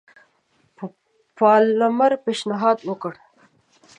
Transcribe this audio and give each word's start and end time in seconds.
پالمر 1.37 2.11
پېشنهاد 2.25 2.77
وکړ. 2.89 3.13